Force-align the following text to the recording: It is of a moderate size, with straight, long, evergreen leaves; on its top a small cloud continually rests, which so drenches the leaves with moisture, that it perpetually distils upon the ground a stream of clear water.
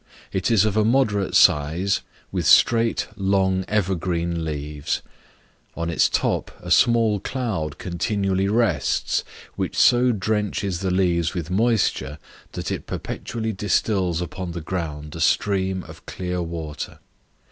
It 0.31 0.49
is 0.49 0.65
of 0.65 0.75
a 0.75 0.83
moderate 0.83 1.35
size, 1.35 2.01
with 2.31 2.47
straight, 2.47 3.07
long, 3.17 3.63
evergreen 3.67 4.43
leaves; 4.43 5.03
on 5.75 5.91
its 5.91 6.09
top 6.09 6.49
a 6.59 6.71
small 6.71 7.19
cloud 7.19 7.77
continually 7.77 8.47
rests, 8.47 9.23
which 9.55 9.77
so 9.77 10.11
drenches 10.11 10.79
the 10.79 10.89
leaves 10.89 11.35
with 11.35 11.51
moisture, 11.51 12.17
that 12.53 12.71
it 12.71 12.87
perpetually 12.87 13.53
distils 13.53 14.21
upon 14.23 14.53
the 14.53 14.59
ground 14.61 15.15
a 15.15 15.19
stream 15.21 15.83
of 15.83 16.07
clear 16.07 16.41
water. 16.41 16.97